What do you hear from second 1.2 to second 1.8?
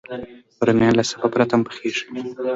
پرته هم